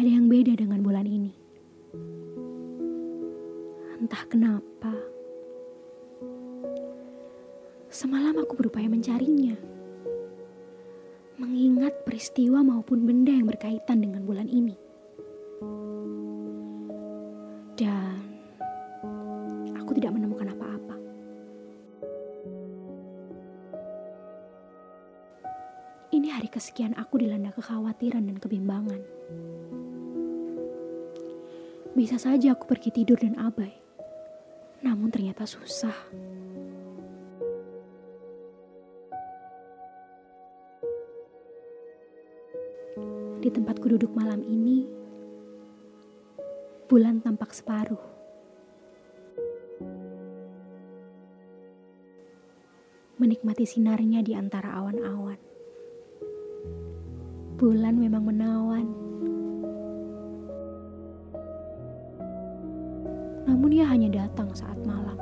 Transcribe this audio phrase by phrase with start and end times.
[0.00, 1.28] ada yang beda dengan bulan ini.
[4.00, 4.96] Entah kenapa,
[7.92, 9.60] semalam aku berupaya mencarinya.
[11.36, 14.72] Mengingat peristiwa maupun benda yang berkaitan dengan bulan ini.
[17.76, 18.24] Dan
[19.76, 20.96] aku tidak menemukan apa-apa.
[26.08, 29.20] Ini hari kesekian aku dilanda kekhawatiran dan kebimbangan.
[31.90, 33.74] Bisa saja aku pergi tidur dan abai.
[34.86, 35.94] Namun ternyata susah.
[43.42, 44.86] Di tempatku duduk malam ini,
[46.86, 47.98] bulan tampak separuh.
[53.18, 55.40] Menikmati sinarnya di antara awan-awan.
[57.58, 59.09] Bulan memang menawan.
[63.48, 65.16] Namun ia hanya datang saat malam.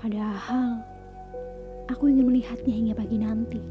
[0.00, 0.80] Padahal
[1.92, 3.62] aku ingin melihatnya hingga pagi nanti.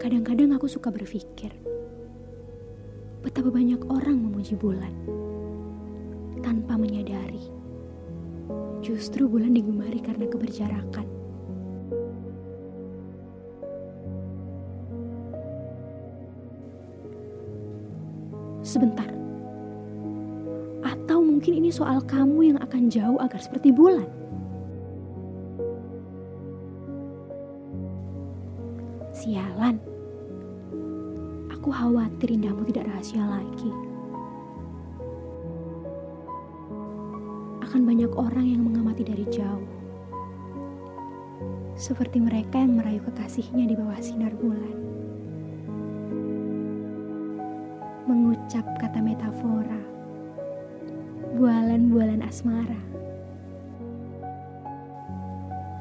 [0.00, 1.52] Kadang-kadang aku suka berpikir,
[3.20, 4.94] betapa banyak orang memuji bulan
[6.40, 7.44] tanpa menyadari.
[8.80, 11.19] Justru bulan digemari karena keberjarakan.
[18.60, 19.08] Sebentar.
[20.84, 24.08] Atau mungkin ini soal kamu yang akan jauh agar seperti bulan.
[29.16, 29.76] Sialan.
[31.52, 33.72] Aku khawatir indahmu tidak rahasia lagi.
[37.60, 39.68] Akan banyak orang yang mengamati dari jauh.
[41.76, 44.99] Seperti mereka yang merayu kekasihnya di bawah sinar bulan.
[48.30, 49.82] Mengucap kata metafora.
[51.34, 52.78] Bualan-bualan asmara.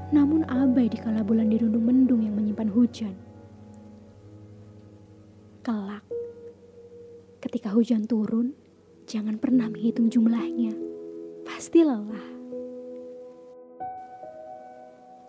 [0.09, 3.13] Namun abai di kala bulan dirundung mendung yang menyimpan hujan.
[5.61, 6.01] Kelak,
[7.37, 8.57] ketika hujan turun,
[9.05, 10.73] jangan pernah menghitung jumlahnya.
[11.45, 12.29] Pasti lelah.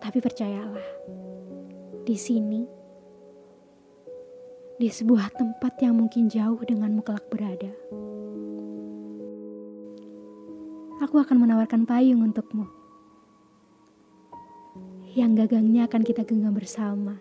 [0.01, 0.89] Tapi percayalah,
[2.01, 2.80] di sini,
[4.81, 7.69] di sebuah tempat yang mungkin jauh denganmu kelak berada,
[11.05, 12.65] aku akan menawarkan payung untukmu.
[15.13, 17.21] Yang gagangnya akan kita genggam bersama.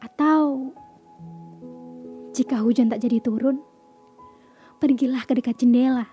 [0.00, 0.72] Atau
[2.32, 3.60] jika hujan tak jadi turun,
[4.80, 6.08] pergilah ke dekat jendela.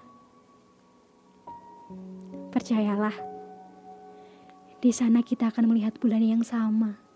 [2.51, 3.15] Percayalah,
[4.83, 7.06] di sana kita akan melihat bulan yang sama.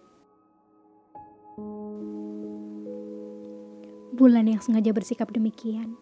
[4.12, 5.98] Bulan yang sengaja bersikap demikian,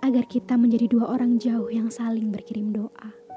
[0.00, 3.29] agar kita menjadi dua orang jauh yang saling berkirim doa.